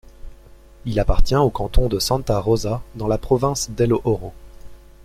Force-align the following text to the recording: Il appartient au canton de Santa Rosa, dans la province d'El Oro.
Il 0.85 0.99
appartient 0.99 1.35
au 1.35 1.51
canton 1.51 1.87
de 1.87 1.99
Santa 1.99 2.39
Rosa, 2.39 2.81
dans 2.95 3.07
la 3.07 3.19
province 3.19 3.69
d'El 3.69 3.93
Oro. 3.93 4.33